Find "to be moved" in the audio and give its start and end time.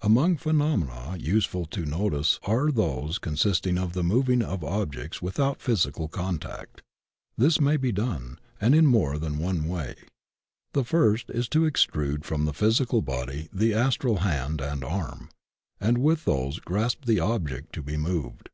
17.74-18.48